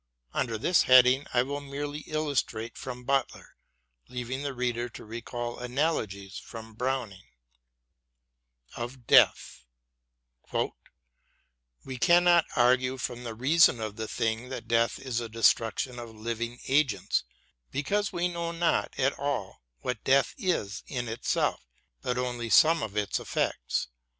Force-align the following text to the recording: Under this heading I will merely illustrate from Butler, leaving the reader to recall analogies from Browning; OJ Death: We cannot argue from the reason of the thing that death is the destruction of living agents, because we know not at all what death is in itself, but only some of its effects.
Under 0.33 0.57
this 0.57 0.81
heading 0.89 1.27
I 1.31 1.43
will 1.43 1.61
merely 1.61 1.99
illustrate 2.07 2.75
from 2.75 3.03
Butler, 3.03 3.55
leaving 4.07 4.41
the 4.41 4.55
reader 4.55 4.89
to 4.89 5.05
recall 5.05 5.59
analogies 5.59 6.39
from 6.39 6.73
Browning; 6.73 7.27
OJ 8.75 9.05
Death: 9.05 9.63
We 11.85 11.99
cannot 11.99 12.45
argue 12.55 12.97
from 12.97 13.23
the 13.25 13.35
reason 13.35 13.79
of 13.79 13.95
the 13.95 14.07
thing 14.07 14.49
that 14.49 14.67
death 14.67 14.97
is 14.97 15.19
the 15.19 15.29
destruction 15.29 15.99
of 15.99 16.09
living 16.15 16.59
agents, 16.67 17.23
because 17.69 18.11
we 18.11 18.27
know 18.27 18.51
not 18.51 18.95
at 18.97 19.13
all 19.19 19.61
what 19.81 20.03
death 20.03 20.33
is 20.35 20.81
in 20.87 21.07
itself, 21.09 21.61
but 22.01 22.17
only 22.17 22.49
some 22.49 22.81
of 22.81 22.97
its 22.97 23.19
effects. 23.19 23.87